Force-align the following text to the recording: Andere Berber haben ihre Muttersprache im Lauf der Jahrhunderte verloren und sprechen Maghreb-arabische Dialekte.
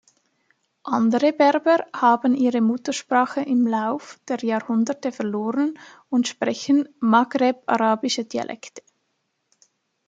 Andere 0.87 1.31
Berber 1.31 1.85
haben 1.93 2.33
ihre 2.33 2.59
Muttersprache 2.59 3.41
im 3.43 3.67
Lauf 3.67 4.19
der 4.27 4.37
Jahrhunderte 4.39 5.11
verloren 5.11 5.77
und 6.09 6.27
sprechen 6.27 6.89
Maghreb-arabische 6.99 8.25
Dialekte. 8.25 8.81